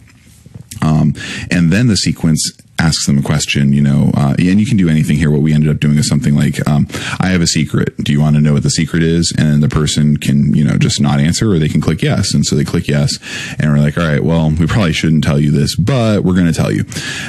Um, 0.83 1.15
and 1.51 1.73
then 1.73 1.87
the 1.87 1.97
sequence 1.97 2.53
asks 2.79 3.07
them 3.07 3.19
a 3.19 3.23
question, 3.23 3.73
you 3.73 3.81
know, 3.81 4.11
uh, 4.15 4.35
and 4.39 4.61
you 4.61 4.67
can 4.67 4.77
do 4.77 4.89
anything 4.89 5.17
here. 5.17 5.31
What 5.31 5.43
we 5.43 5.55
ended 5.55 5.71
up 5.71 5.81
doing 5.81 5.97
is 5.97 6.09
something 6.09 6.35
like, 6.35 6.67
um, 6.69 6.87
I 7.21 7.29
have 7.29 7.41
a 7.41 7.47
secret. 7.47 7.97
Do 7.99 8.13
you 8.13 8.21
want 8.21 8.37
to 8.37 8.43
know 8.43 8.53
what 8.53 8.63
the 8.63 8.71
secret 8.71 9.03
is? 9.03 9.33
And 9.39 9.63
the 9.63 9.69
person 9.69 10.17
can, 10.17 10.55
you 10.55 10.65
know, 10.65 10.77
just 10.77 11.01
not 11.01 11.21
answer 11.21 11.53
or 11.53 11.59
they 11.59 11.69
can 11.69 11.81
click 11.81 12.03
yes. 12.03 12.35
And 12.35 12.45
so 12.45 12.57
they 12.57 12.65
click 12.65 12.89
yes. 12.89 13.19
And 13.59 13.73
we're 13.73 13.79
like, 13.79 13.97
all 13.97 14.07
right, 14.07 14.23
well, 14.23 14.51
we 14.51 14.67
probably 14.67 14.93
shouldn't 14.93 15.25
tell 15.25 15.39
you 15.39 15.51
this, 15.51 15.77
but 15.77 16.25
we're 16.25 16.35
going 16.35 16.47
to 16.47 16.53
tell 16.53 16.73
you. 16.73 16.85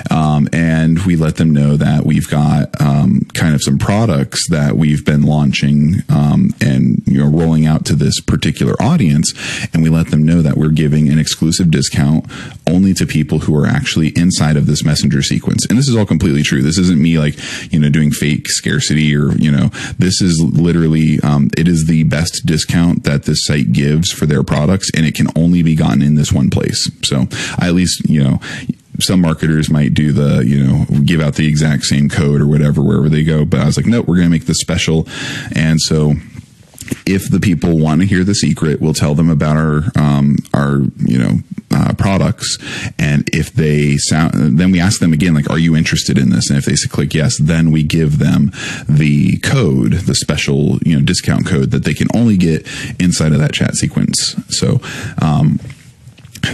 Um, 0.09 0.49
and 0.51 0.99
we 1.05 1.15
let 1.15 1.37
them 1.37 1.51
know 1.51 1.77
that 1.77 2.05
we've 2.05 2.29
got, 2.29 2.79
um, 2.81 3.21
kind 3.33 3.53
of 3.53 3.61
some 3.61 3.77
products 3.77 4.49
that 4.49 4.75
we've 4.75 5.05
been 5.05 5.23
launching, 5.23 6.03
um, 6.09 6.53
and, 6.59 7.03
you 7.05 7.23
know, 7.23 7.29
rolling 7.29 7.65
out 7.65 7.85
to 7.85 7.95
this 7.95 8.19
particular 8.19 8.73
audience. 8.81 9.33
And 9.73 9.83
we 9.83 9.89
let 9.89 10.07
them 10.07 10.23
know 10.25 10.41
that 10.41 10.57
we're 10.57 10.69
giving 10.69 11.09
an 11.09 11.19
exclusive 11.19 11.71
discount 11.71 12.25
only 12.67 12.93
to 12.95 13.05
people 13.05 13.39
who 13.39 13.55
are 13.55 13.67
actually 13.67 14.09
inside 14.09 14.57
of 14.57 14.65
this 14.65 14.83
messenger 14.83 15.21
sequence. 15.35 15.65
And 15.67 15.77
this 15.77 15.87
is 15.87 15.95
all 15.95 16.05
completely 16.05 16.43
true. 16.43 16.61
This 16.61 16.77
isn't 16.77 17.01
me 17.01 17.19
like, 17.19 17.35
you 17.71 17.79
know, 17.79 17.89
doing 17.89 18.11
fake 18.11 18.49
scarcity 18.49 19.15
or, 19.15 19.31
you 19.33 19.51
know, 19.51 19.67
this 19.97 20.21
is 20.21 20.41
literally, 20.41 21.19
um, 21.21 21.49
it 21.57 21.67
is 21.67 21.85
the 21.87 22.03
best 22.03 22.45
discount 22.45 23.03
that 23.03 23.23
this 23.23 23.43
site 23.43 23.71
gives 23.71 24.11
for 24.11 24.25
their 24.25 24.43
products 24.43 24.89
and 24.95 25.05
it 25.05 25.15
can 25.15 25.27
only 25.35 25.61
be 25.61 25.75
gotten 25.75 26.01
in 26.01 26.15
this 26.15 26.31
one 26.31 26.49
place. 26.49 26.89
So 27.03 27.27
I 27.57 27.67
at 27.67 27.73
least, 27.73 28.09
you 28.09 28.23
know, 28.23 28.39
some 28.99 29.21
marketers 29.21 29.69
might 29.69 29.93
do 29.93 30.13
the, 30.13 30.45
you 30.45 30.63
know, 30.63 30.85
give 31.03 31.19
out 31.19 31.35
the 31.35 31.47
exact 31.47 31.83
same 31.83 32.07
code 32.07 32.41
or 32.41 32.47
whatever 32.47 32.81
wherever 32.81 33.09
they 33.09 33.23
go. 33.23 33.43
But 33.43 33.59
I 33.59 33.65
was 33.65 33.77
like, 33.77 33.85
no, 33.85 34.01
we're 34.01 34.15
going 34.15 34.27
to 34.27 34.31
make 34.31 34.45
this 34.45 34.61
special. 34.61 35.05
And 35.53 35.81
so 35.81 36.13
if 37.05 37.29
the 37.29 37.39
people 37.39 37.77
want 37.77 38.01
to 38.01 38.07
hear 38.07 38.23
the 38.23 38.35
secret, 38.35 38.79
we'll 38.79 38.93
tell 38.93 39.15
them 39.15 39.29
about 39.29 39.57
our 39.57 39.83
um, 39.95 40.37
our 40.53 40.81
you 40.97 41.17
know 41.17 41.39
uh, 41.71 41.93
products, 41.93 42.57
and 42.97 43.29
if 43.33 43.51
they 43.53 43.97
sound, 43.97 44.57
then 44.57 44.71
we 44.71 44.79
ask 44.79 44.99
them 44.99 45.13
again, 45.13 45.33
like, 45.33 45.49
are 45.49 45.59
you 45.59 45.75
interested 45.75 46.17
in 46.17 46.29
this? 46.29 46.49
And 46.49 46.57
if 46.57 46.65
they 46.65 46.75
click 46.89 47.13
yes, 47.13 47.37
then 47.39 47.71
we 47.71 47.83
give 47.83 48.19
them 48.19 48.51
the 48.87 49.37
code, 49.39 49.93
the 49.93 50.15
special 50.15 50.77
you 50.85 50.97
know 50.97 51.05
discount 51.05 51.45
code 51.45 51.71
that 51.71 51.83
they 51.83 51.93
can 51.93 52.07
only 52.13 52.37
get 52.37 52.67
inside 52.99 53.33
of 53.33 53.39
that 53.39 53.53
chat 53.53 53.75
sequence. 53.75 54.35
So. 54.49 54.79
Um, 55.21 55.59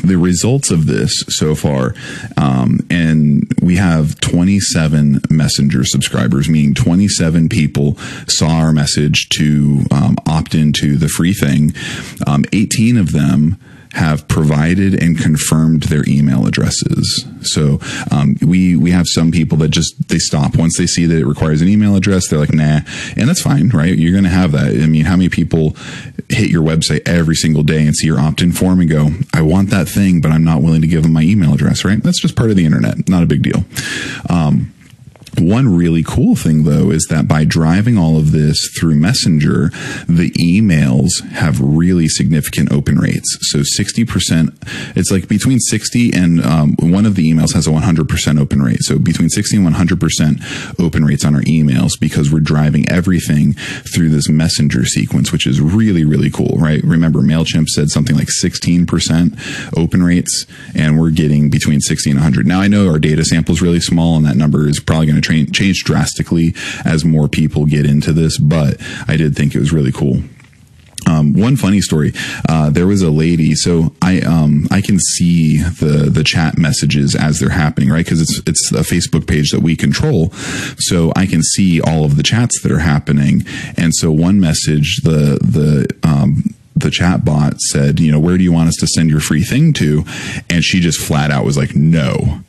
the 0.04 0.18
results 0.18 0.72
of 0.72 0.86
this 0.86 1.12
so 1.28 1.54
far, 1.54 1.94
um, 2.38 2.80
and 2.90 3.52
we 3.62 3.76
have 3.76 4.20
27 4.22 5.22
messenger 5.30 5.84
subscribers, 5.84 6.50
meaning 6.50 6.74
27 6.74 7.50
people 7.50 7.98
saw 8.28 8.52
our 8.52 8.72
message 8.72 9.28
to 9.30 9.84
um, 9.92 10.16
opt 10.26 10.56
into 10.56 10.96
the 10.96 11.10
free 11.10 11.34
thing. 11.34 11.74
Um, 12.26 12.46
18 12.54 12.98
of 12.98 13.12
them 13.12 13.60
have 13.94 14.28
provided 14.28 15.02
and 15.02 15.18
confirmed 15.18 15.84
their 15.84 16.04
email 16.08 16.46
addresses. 16.46 17.26
So 17.42 17.80
um, 18.10 18.38
we 18.42 18.76
we 18.76 18.92
have 18.92 19.06
some 19.08 19.32
people 19.32 19.58
that 19.60 19.70
just 19.70 20.08
they 20.08 20.18
stop 20.18 20.56
once 20.56 20.78
they 20.78 20.88
see 20.88 21.06
that 21.06 21.18
it 21.18 21.26
requires 21.26 21.62
an 21.62 21.68
email 21.68 21.96
address. 21.96 22.28
They're 22.28 22.40
like, 22.40 22.54
nah, 22.54 22.82
and 23.18 23.28
that's 23.28 23.42
fine, 23.42 23.70
right? 23.70 23.98
You're 23.98 24.14
going 24.14 24.24
to 24.24 24.30
have 24.30 24.54
that. 24.54 24.68
I 24.82 24.86
mean, 24.88 25.06
how 25.06 25.16
many 25.16 25.30
people 25.30 25.76
hit 26.30 26.50
your 26.50 26.64
website 26.64 27.08
every 27.08 27.36
single 27.36 27.64
day 27.64 27.86
and 27.86 27.96
see 27.96 28.08
your 28.08 28.20
opt-in 28.20 28.52
form 28.54 28.80
and 28.80 28.90
go, 28.90 29.10
I 29.34 29.42
want 29.42 29.70
that 29.72 29.90
thing, 29.90 30.22
but 30.22 30.32
I'm 30.32 30.44
not 30.44 30.62
willing 30.62 30.82
to 30.82 30.88
give 30.88 31.04
them 31.04 31.14
my 31.14 31.24
email 31.24 31.54
address, 31.54 31.84
right? 31.84 32.02
That's 32.02 32.22
just 32.22 32.36
part 32.36 32.50
of 32.50 32.56
the 32.56 32.66
internet, 32.66 33.10
not 33.10 33.24
a 33.24 33.26
big 33.26 33.44
deal. 33.44 33.66
Um, 34.30 34.74
one 35.38 35.76
really 35.76 36.04
cool 36.04 36.36
thing 36.36 36.64
though 36.64 36.92
is 36.92 37.06
that 37.10 37.28
by 37.28 37.46
driving 37.46 37.98
all 37.98 38.18
of 38.18 38.32
this 38.32 38.58
through 38.78 38.96
Messenger, 38.96 39.70
the 40.08 40.32
emails 40.32 41.10
have 41.32 41.60
really 41.60 42.08
significant 42.08 42.72
open 42.72 42.98
rates. 42.98 43.38
So 43.52 43.60
60%, 43.60 44.98
it's 44.98 45.12
like 45.12 45.28
between 45.28 45.60
60 45.60 46.14
and 46.14 46.44
um, 46.44 46.76
one 46.80 47.06
of 47.06 47.16
the 47.16 47.32
emails 47.32 47.54
has 47.54 47.68
a 47.68 47.72
100% 47.72 48.40
open 48.40 48.62
rate. 48.62 48.82
So 48.82 49.00
between 49.00 49.30
60 49.30 49.58
and 49.58 49.74
100% 49.74 50.80
open 50.80 51.06
rates 51.06 51.26
on 51.26 51.36
our 51.36 51.42
emails 51.42 51.92
because 52.00 52.32
we're 52.32 52.40
driving 52.40 52.88
everything 52.90 53.54
through 53.94 54.10
this 54.10 54.30
Messenger 54.30 54.86
sequence, 54.86 55.32
which 55.32 55.48
is 55.48 55.62
really, 55.62 56.04
really 56.04 56.30
cool, 56.30 56.58
right? 56.58 56.84
Remember 56.84 57.20
MailChimp 57.20 57.68
said 57.68 57.90
something 57.90 58.16
like 58.16 58.28
16% 58.44 59.78
open 59.78 60.04
rates 60.04 60.46
and 60.76 61.00
we're 61.00 61.12
getting 61.12 61.50
between 61.50 61.80
60 61.80 62.12
and 62.12 62.20
100. 62.20 62.46
Now 62.46 62.62
I 62.62 62.68
know 62.68 62.90
our 62.90 63.00
data 63.00 63.24
sample 63.24 63.54
is 63.54 63.62
really 63.62 63.80
small 63.80 64.18
and 64.18 64.26
that 64.26 64.36
number 64.36 64.68
is 64.68 64.80
probably 64.80 65.08
going 65.08 65.16
to 65.16 65.21
tra- 65.22 65.46
change 65.46 65.84
drastically 65.84 66.54
as 66.86 67.06
more 67.06 67.28
people 67.28 67.66
get 67.66 67.86
into 67.86 68.14
this, 68.14 68.38
but 68.38 68.78
I 69.08 69.18
did 69.18 69.36
think 69.36 69.56
it 69.56 69.60
was 69.60 69.72
really 69.72 69.92
cool. 69.92 70.24
Um, 71.08 71.34
one 71.34 71.56
funny 71.56 71.82
story. 71.82 72.14
Uh, 72.48 72.70
there 72.70 72.88
was 72.88 73.02
a 73.02 73.10
lady. 73.10 73.56
So 73.56 73.94
I 74.02 74.22
um, 74.22 74.68
I 74.70 74.82
can 74.82 75.00
see 75.00 75.58
the 75.58 76.10
the 76.12 76.24
chat 76.24 76.58
messages 76.58 77.16
as 77.16 77.40
they're 77.40 77.50
happening, 77.50 77.90
right? 77.90 78.06
Because 78.06 78.22
it's 78.22 78.42
it's 78.46 78.72
a 78.72 78.84
Facebook 78.94 79.28
page 79.28 79.52
that 79.52 79.62
we 79.62 79.76
control, 79.76 80.32
so 80.78 81.12
I 81.16 81.26
can 81.26 81.42
see 81.42 81.82
all 81.82 82.06
of 82.06 82.18
the 82.18 82.24
chats 82.24 82.62
that 82.62 82.72
are 82.72 82.80
happening. 82.80 83.44
And 83.78 83.94
so 83.96 84.12
one 84.12 84.40
message, 84.40 85.02
the 85.04 85.40
the 85.42 85.88
um, 86.08 86.54
the 86.76 86.92
chat 86.92 87.26
bot 87.26 87.60
said, 87.62 88.00
you 88.00 88.12
know, 88.12 88.20
where 88.20 88.38
do 88.38 88.44
you 88.44 88.52
want 88.52 88.70
us 88.70 88.76
to 88.80 88.88
send 88.88 89.10
your 89.10 89.20
free 89.20 89.44
thing 89.44 89.74
to? 89.74 90.04
And 90.50 90.64
she 90.64 90.80
just 90.80 91.00
flat 91.02 91.32
out 91.32 91.46
was 91.46 91.58
like, 91.58 91.76
no. 91.76 92.42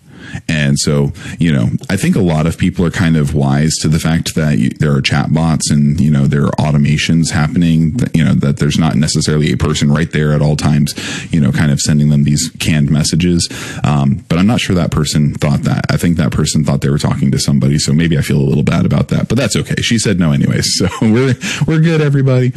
And 0.49 0.79
so, 0.79 1.13
you 1.39 1.53
know, 1.53 1.71
I 1.91 1.97
think 1.97 2.17
a 2.17 2.21
lot 2.21 2.47
of 2.47 2.59
people 2.59 2.85
are 2.85 2.91
kind 2.91 3.17
of 3.17 3.35
wise 3.35 3.75
to 3.81 3.89
the 3.89 3.99
fact 3.99 4.35
that 4.35 4.59
you, 4.59 4.71
there 4.71 4.95
are 4.95 5.03
chatbots 5.03 5.71
and, 5.71 6.01
you 6.01 6.11
know, 6.11 6.27
there 6.27 6.45
are 6.45 6.53
automations 6.53 7.31
happening, 7.31 7.97
that, 7.99 8.15
you 8.15 8.25
know, 8.25 8.35
that 8.35 8.59
there's 8.59 8.79
not 8.79 8.95
necessarily 8.95 9.53
a 9.53 9.57
person 9.57 9.91
right 9.91 10.11
there 10.13 10.33
at 10.33 10.43
all 10.43 10.57
times, 10.57 10.95
you 11.33 11.41
know, 11.41 11.53
kind 11.53 11.71
of 11.71 11.81
sending 11.81 12.09
them 12.09 12.25
these 12.25 12.51
canned 12.59 12.91
messages. 12.91 13.49
Um, 13.85 14.25
but 14.29 14.39
I'm 14.39 14.47
not 14.47 14.61
sure 14.61 14.75
that 14.77 14.91
person 14.91 15.35
thought 15.35 15.63
that. 15.63 15.87
I 15.91 15.97
think 15.97 16.17
that 16.17 16.33
person 16.33 16.65
thought 16.65 16.81
they 16.81 16.91
were 16.91 16.99
talking 16.99 17.31
to 17.31 17.39
somebody. 17.39 17.79
So 17.79 17.93
maybe 17.93 18.19
I 18.19 18.23
feel 18.23 18.39
a 18.39 18.43
little 18.43 18.65
bad 18.65 18.87
about 18.87 19.09
that, 19.09 19.29
but 19.29 19.37
that's 19.37 19.57
okay. 19.57 19.77
She 19.83 19.99
said 19.99 20.19
no 20.19 20.33
anyways. 20.33 20.63
So 20.83 20.89
we're, 21.01 21.35
we're 21.67 21.81
good, 21.81 22.01
everybody. 22.01 22.53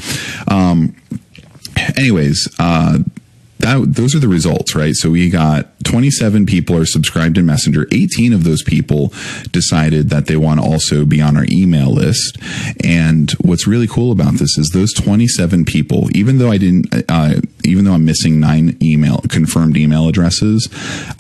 Um, 0.47 0.95
anyways, 1.97 2.47
uh, 2.59 2.99
that 3.65 3.95
those 3.95 4.13
are 4.13 4.19
the 4.19 4.27
results, 4.27 4.75
right? 4.75 4.93
So 4.93 5.09
we 5.09 5.29
got 5.29 5.67
27 5.83 6.45
people 6.45 6.77
are 6.77 6.85
subscribed 6.85 7.37
in 7.37 7.45
Messenger. 7.45 7.87
18 7.91 8.31
of 8.33 8.43
those 8.43 8.61
people 8.61 9.11
decided 9.51 10.09
that 10.09 10.27
they 10.27 10.35
want 10.35 10.59
to 10.59 10.65
also 10.65 11.05
be 11.05 11.21
on 11.21 11.35
our 11.35 11.45
email 11.51 11.91
list. 11.91 12.37
And 12.83 13.31
what's 13.41 13.67
really 13.67 13.87
cool 13.87 14.11
about 14.11 14.33
this 14.35 14.57
is 14.57 14.69
those 14.69 14.93
27 14.93 15.65
people, 15.65 16.15
even 16.15 16.37
though 16.37 16.51
I 16.51 16.57
didn't, 16.57 16.93
uh, 17.09 17.41
even 17.63 17.85
though 17.85 17.93
I'm 17.93 18.05
missing 18.05 18.39
nine 18.39 18.77
email 18.81 19.21
confirmed 19.29 19.77
email 19.77 20.07
addresses, 20.07 20.69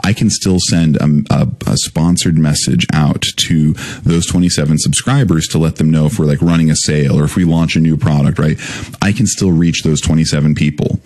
I 0.03 0.13
can 0.13 0.29
still 0.29 0.57
send 0.69 0.97
a, 0.97 1.23
a, 1.31 1.47
a 1.67 1.77
sponsored 1.77 2.37
message 2.37 2.85
out 2.93 3.23
to 3.47 3.73
those 4.03 4.27
27 4.27 4.77
subscribers 4.77 5.47
to 5.47 5.57
let 5.57 5.77
them 5.77 5.89
know 5.89 6.05
if 6.05 6.19
we're 6.19 6.25
like 6.25 6.41
running 6.41 6.69
a 6.69 6.75
sale 6.75 7.19
or 7.19 7.23
if 7.23 7.35
we 7.35 7.43
launch 7.43 7.75
a 7.75 7.79
new 7.79 7.97
product, 7.97 8.37
right? 8.37 8.57
I 9.01 9.11
can 9.11 9.25
still 9.25 9.51
reach 9.51 9.81
those 9.83 10.01
27 10.01 10.53
people, 10.53 10.99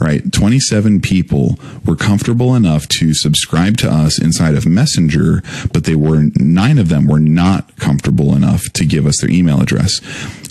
right? 0.00 0.22
27 0.36 1.00
people 1.00 1.58
were 1.86 1.96
comfortable 1.96 2.54
enough 2.54 2.86
to 2.88 3.14
subscribe 3.14 3.78
to 3.78 3.90
us 3.90 4.22
inside 4.22 4.54
of 4.54 4.66
Messenger, 4.66 5.42
but 5.72 5.84
they 5.84 5.94
were 5.94 6.24
nine 6.34 6.76
of 6.76 6.90
them 6.90 7.06
were 7.06 7.18
not 7.18 7.74
comfortable 7.76 8.36
enough 8.36 8.62
to 8.74 8.84
give 8.84 9.06
us 9.06 9.18
their 9.18 9.30
email 9.30 9.62
address. 9.62 9.98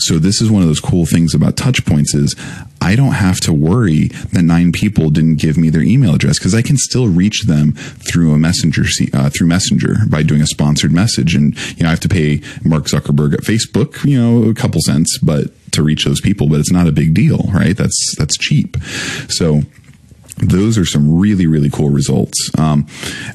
So 0.00 0.18
this 0.18 0.40
is 0.42 0.50
one 0.50 0.62
of 0.62 0.66
those 0.66 0.80
cool 0.80 1.06
things 1.06 1.36
about 1.36 1.54
Touchpoints 1.54 2.16
is 2.16 2.34
I 2.80 2.94
don't 2.94 3.12
have 3.12 3.40
to 3.40 3.52
worry 3.52 4.08
that 4.32 4.42
nine 4.42 4.72
people 4.72 5.10
didn't 5.10 5.36
give 5.36 5.56
me 5.56 5.70
their 5.70 5.82
email 5.82 6.14
address 6.14 6.38
because 6.38 6.54
I 6.54 6.62
can 6.62 6.76
still 6.76 7.08
reach 7.08 7.44
them 7.44 7.72
through 7.72 8.32
a 8.32 8.38
messenger 8.38 8.84
uh, 9.12 9.30
through 9.30 9.46
Messenger 9.46 9.96
by 10.08 10.22
doing 10.22 10.42
a 10.42 10.46
sponsored 10.46 10.92
message, 10.92 11.34
and 11.34 11.56
you 11.76 11.82
know 11.82 11.88
I 11.88 11.90
have 11.90 12.00
to 12.00 12.08
pay 12.08 12.40
Mark 12.64 12.84
Zuckerberg 12.84 13.34
at 13.34 13.40
Facebook, 13.40 14.04
you 14.04 14.20
know, 14.20 14.48
a 14.48 14.54
couple 14.54 14.80
cents, 14.80 15.18
but 15.18 15.50
to 15.72 15.82
reach 15.82 16.04
those 16.04 16.20
people, 16.20 16.48
but 16.48 16.60
it's 16.60 16.72
not 16.72 16.88
a 16.88 16.92
big 16.92 17.14
deal, 17.14 17.38
right? 17.52 17.76
That's 17.76 18.14
that's 18.18 18.36
cheap. 18.36 18.76
So 19.28 19.62
those 20.38 20.76
are 20.76 20.84
some 20.84 21.18
really 21.18 21.46
really 21.46 21.70
cool 21.70 21.88
results. 21.88 22.50
Um, 22.58 22.86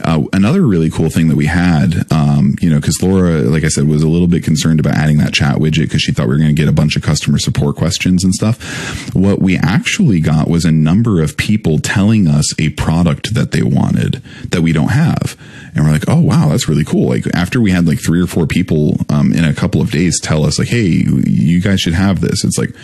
uh, 0.04 0.24
another 0.34 0.62
really 0.62 0.90
cool 0.90 1.10
thing 1.10 1.28
that 1.30 1.36
we 1.36 1.48
had 1.48 2.12
um, 2.12 2.56
you 2.62 2.70
know 2.70 2.80
because 2.80 3.02
laura 3.02 3.42
like 3.42 3.64
i 3.64 3.68
said 3.68 3.88
was 3.88 4.04
a 4.04 4.08
little 4.08 4.28
bit 4.28 4.44
concerned 4.44 4.80
about 4.80 4.94
adding 4.94 5.18
that 5.18 5.34
chat 5.34 5.56
widget 5.56 5.84
because 5.84 6.02
she 6.02 6.12
thought 6.12 6.28
we 6.28 6.34
were 6.34 6.38
going 6.38 6.56
to 6.56 6.62
get 6.62 6.68
a 6.68 6.74
bunch 6.74 6.96
of 6.96 7.02
customer 7.02 7.40
support 7.40 7.76
questions 7.76 8.24
and 8.24 8.34
stuff. 8.34 9.16
What 9.16 9.42
we 9.42 9.58
actually 9.58 10.20
got 10.20 10.48
was 10.48 10.66
a 10.66 10.72
number 10.72 11.22
of 11.22 11.38
people 11.38 11.80
telling 11.80 12.28
us 12.28 12.54
a 12.60 12.70
product 12.70 13.34
that 13.34 13.52
they 13.52 13.64
wanted 13.64 14.22
that 14.50 14.62
we 14.62 14.72
don't 14.72 14.90
have. 14.90 15.38
And 15.74 15.86
we're 15.86 15.92
like 15.92 16.08
oh 16.08 16.22
wow 16.22 16.50
that's 16.50 16.70
really 16.70 16.86
cool. 16.86 17.10
Like 17.10 17.26
after 17.34 17.60
we 17.60 17.72
had 17.72 17.88
like 17.88 18.00
three 18.04 18.22
or 18.22 18.28
four 18.28 18.46
people 18.46 18.98
um, 19.10 19.34
in 19.34 19.44
a 19.44 19.54
couple 19.54 19.82
of 19.82 19.92
days 19.92 20.20
tell 20.22 20.46
us 20.46 20.60
like 20.60 20.68
hey 20.68 21.04
you 21.26 21.62
guys 21.62 21.80
should 21.80 21.94
have 21.94 22.22
this. 22.22 22.44
It's 22.44 22.58
like 22.58 22.76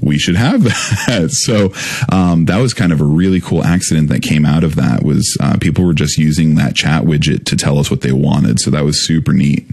we 0.00 0.18
should 0.18 0.36
have 0.36 0.64
that. 1.06 1.30
so 1.30 1.72
um, 2.14 2.46
that 2.46 2.58
was 2.58 2.74
kind 2.74 2.92
of 2.92 3.00
a 3.00 3.04
really 3.04 3.40
cool 3.40 3.64
accident 3.64 4.08
that 4.08 4.22
came 4.22 4.44
out 4.44 4.64
of 4.64 4.76
that. 4.76 5.02
Was 5.02 5.36
uh, 5.40 5.56
people 5.58 5.84
were 5.84 5.94
just 5.94 6.18
using 6.18 6.56
that 6.56 6.74
chat 6.74 7.02
widget 7.04 7.44
to 7.46 7.56
tell 7.56 7.78
us 7.78 7.90
what 7.90 8.02
they 8.02 8.12
wanted. 8.12 8.60
So 8.60 8.70
that 8.70 8.84
was 8.84 9.06
super 9.06 9.32
neat. 9.32 9.66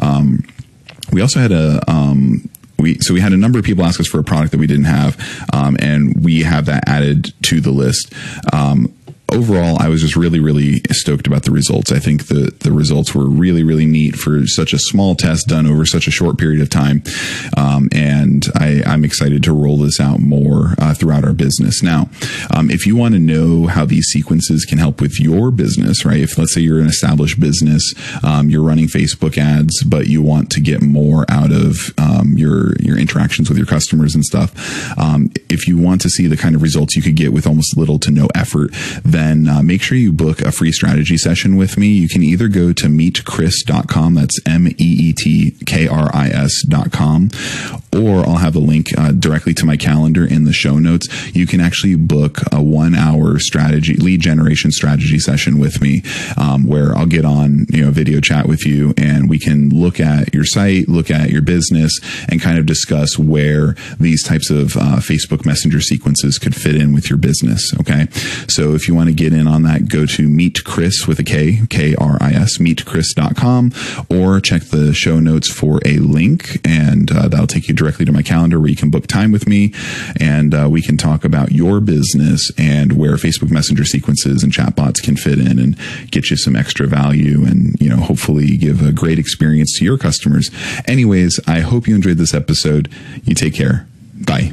Um, 0.00 0.44
we 1.12 1.22
also 1.22 1.40
had 1.40 1.52
a 1.52 1.80
um, 1.90 2.48
we 2.78 2.98
so 3.00 3.12
we 3.12 3.20
had 3.20 3.32
a 3.32 3.36
number 3.36 3.58
of 3.58 3.64
people 3.64 3.84
ask 3.84 4.00
us 4.00 4.06
for 4.06 4.18
a 4.18 4.24
product 4.24 4.52
that 4.52 4.58
we 4.58 4.66
didn't 4.66 4.84
have, 4.84 5.18
um, 5.52 5.76
and 5.80 6.24
we 6.24 6.42
have 6.42 6.66
that 6.66 6.88
added 6.88 7.32
to 7.44 7.60
the 7.60 7.70
list. 7.70 8.12
Um, 8.52 8.94
overall, 9.32 9.76
I 9.80 9.88
was 9.88 10.00
just 10.00 10.16
really, 10.16 10.40
really 10.40 10.80
stoked 10.90 11.26
about 11.26 11.42
the 11.42 11.50
results. 11.50 11.92
I 11.92 11.98
think 11.98 12.28
the, 12.28 12.52
the 12.60 12.72
results 12.72 13.14
were 13.14 13.28
really, 13.28 13.62
really 13.62 13.86
neat 13.86 14.16
for 14.16 14.46
such 14.46 14.72
a 14.72 14.78
small 14.78 15.14
test 15.14 15.48
done 15.48 15.66
over 15.66 15.84
such 15.84 16.06
a 16.06 16.10
short 16.10 16.38
period 16.38 16.60
of 16.60 16.70
time. 16.70 17.02
Um, 17.56 17.88
and 17.92 18.44
I, 18.54 18.82
am 18.84 19.04
excited 19.04 19.42
to 19.44 19.52
roll 19.52 19.78
this 19.78 20.00
out 20.00 20.20
more 20.20 20.74
uh, 20.78 20.94
throughout 20.94 21.24
our 21.24 21.32
business. 21.32 21.82
Now, 21.82 22.08
um, 22.54 22.70
if 22.70 22.86
you 22.86 22.96
want 22.96 23.14
to 23.14 23.20
know 23.20 23.66
how 23.66 23.84
these 23.84 24.06
sequences 24.06 24.64
can 24.64 24.78
help 24.78 25.00
with 25.00 25.20
your 25.20 25.50
business, 25.50 26.04
right? 26.04 26.20
If 26.20 26.38
let's 26.38 26.54
say 26.54 26.60
you're 26.60 26.80
an 26.80 26.86
established 26.86 27.38
business, 27.38 27.94
um, 28.22 28.50
you're 28.50 28.62
running 28.62 28.86
Facebook 28.86 29.36
ads, 29.36 29.82
but 29.84 30.06
you 30.06 30.22
want 30.22 30.50
to 30.52 30.60
get 30.60 30.82
more 30.82 31.24
out 31.28 31.52
of 31.52 31.92
um, 31.98 32.36
your 32.36 32.76
your 32.80 32.98
interactions 32.98 33.48
with 33.48 33.58
your 33.58 33.66
customers 33.66 34.14
and 34.14 34.24
stuff. 34.24 34.52
Um, 34.98 35.30
if 35.48 35.66
you 35.66 35.76
want 35.76 36.00
to 36.02 36.08
see 36.08 36.26
the 36.26 36.36
kind 36.36 36.54
of 36.54 36.62
results 36.62 36.96
you 36.96 37.02
could 37.02 37.16
get 37.16 37.32
with 37.32 37.46
almost 37.46 37.76
little 37.76 37.98
to 38.00 38.10
no 38.10 38.28
effort, 38.34 38.70
then 39.04 39.17
uh, 39.18 39.62
make 39.62 39.82
sure 39.82 39.96
you 39.96 40.12
book 40.12 40.40
a 40.40 40.52
free 40.52 40.72
strategy 40.72 41.16
session 41.16 41.56
with 41.56 41.76
me. 41.76 41.88
You 41.88 42.08
can 42.08 42.22
either 42.22 42.48
go 42.48 42.72
to 42.72 42.86
meetkris.com. 42.86 44.14
That's 44.14 44.38
M 44.46 44.68
E 44.68 44.74
E 44.78 45.12
T 45.12 45.50
K 45.66 45.88
R 45.88 46.10
I 46.14 46.28
S.com. 46.28 47.30
Or 47.92 48.26
I'll 48.26 48.36
have 48.36 48.54
a 48.54 48.60
link 48.60 48.86
uh, 48.96 49.12
directly 49.12 49.54
to 49.54 49.64
my 49.64 49.76
calendar 49.76 50.24
in 50.24 50.44
the 50.44 50.52
show 50.52 50.78
notes. 50.78 51.08
You 51.34 51.46
can 51.46 51.60
actually 51.60 51.96
book 51.96 52.40
a 52.52 52.62
one 52.62 52.94
hour 52.94 53.38
strategy, 53.38 53.96
lead 53.96 54.20
generation 54.20 54.70
strategy 54.70 55.18
session 55.18 55.58
with 55.58 55.80
me, 55.80 56.02
um, 56.36 56.66
where 56.66 56.96
I'll 56.96 57.06
get 57.06 57.24
on, 57.24 57.66
you 57.70 57.84
know, 57.84 57.90
video 57.90 58.20
chat 58.20 58.46
with 58.46 58.66
you 58.66 58.94
and 58.96 59.28
we 59.28 59.38
can 59.38 59.70
look 59.70 60.00
at 60.00 60.34
your 60.34 60.44
site, 60.44 60.88
look 60.88 61.10
at 61.10 61.30
your 61.30 61.42
business 61.42 61.92
and 62.28 62.40
kind 62.40 62.58
of 62.58 62.66
discuss 62.66 63.18
where 63.18 63.74
these 63.98 64.22
types 64.22 64.50
of 64.50 64.76
uh, 64.76 64.96
Facebook 64.96 65.44
Messenger 65.44 65.80
sequences 65.80 66.38
could 66.38 66.54
fit 66.54 66.76
in 66.76 66.92
with 66.92 67.08
your 67.08 67.18
business. 67.18 67.72
Okay. 67.80 68.06
So 68.48 68.74
if 68.74 68.86
you 68.86 68.94
want 68.94 69.07
to 69.08 69.14
get 69.14 69.32
in 69.32 69.46
on 69.46 69.62
that, 69.64 69.88
go 69.88 70.06
to 70.06 70.28
meet 70.28 70.64
Chris 70.64 71.06
with 71.06 71.18
a 71.18 71.24
K, 71.24 71.60
K 71.68 71.94
R 71.94 72.18
I 72.20 72.32
S, 72.32 72.58
meetkris.com, 72.58 73.72
or 74.08 74.40
check 74.40 74.62
the 74.64 74.92
show 74.94 75.20
notes 75.20 75.50
for 75.50 75.80
a 75.84 75.98
link, 75.98 76.58
and 76.66 77.10
uh, 77.10 77.28
that'll 77.28 77.46
take 77.46 77.68
you 77.68 77.74
directly 77.74 78.04
to 78.04 78.12
my 78.12 78.22
calendar 78.22 78.58
where 78.60 78.68
you 78.68 78.76
can 78.76 78.90
book 78.90 79.06
time 79.06 79.32
with 79.32 79.46
me, 79.46 79.72
and 80.18 80.54
uh, 80.54 80.68
we 80.70 80.82
can 80.82 80.96
talk 80.96 81.24
about 81.24 81.52
your 81.52 81.80
business 81.80 82.50
and 82.58 82.92
where 82.92 83.14
Facebook 83.14 83.50
Messenger 83.50 83.84
sequences 83.84 84.42
and 84.42 84.52
chatbots 84.52 85.02
can 85.02 85.16
fit 85.16 85.38
in 85.38 85.58
and 85.58 85.78
get 86.10 86.30
you 86.30 86.36
some 86.36 86.56
extra 86.56 86.86
value 86.86 87.44
and, 87.44 87.80
you 87.80 87.88
know, 87.88 87.96
hopefully 87.96 88.56
give 88.56 88.84
a 88.84 88.92
great 88.92 89.18
experience 89.18 89.78
to 89.78 89.84
your 89.84 89.98
customers. 89.98 90.50
Anyways, 90.86 91.40
I 91.46 91.60
hope 91.60 91.86
you 91.86 91.94
enjoyed 91.94 92.18
this 92.18 92.34
episode. 92.34 92.90
You 93.24 93.34
take 93.34 93.54
care. 93.54 93.86
Bye. 94.14 94.52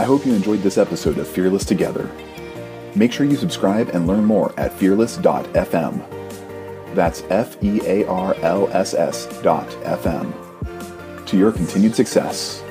I 0.00 0.04
hope 0.04 0.24
you 0.24 0.32
enjoyed 0.32 0.62
this 0.62 0.78
episode 0.78 1.18
of 1.18 1.28
Fearless 1.28 1.66
Together. 1.66 2.10
Make 2.94 3.12
sure 3.12 3.26
you 3.26 3.36
subscribe 3.36 3.90
and 3.90 4.06
learn 4.06 4.24
more 4.24 4.58
at 4.58 4.72
fearless.fm. 4.72 6.94
That's 6.94 7.22
F 7.28 7.62
E 7.62 7.82
A 7.84 8.06
R 8.06 8.34
L 8.36 8.66
S 8.68 8.94
S 8.94 9.26
dot 9.42 9.68
FM. 9.82 10.32
To 11.26 11.36
your 11.36 11.52
continued 11.52 11.94
success. 11.94 12.62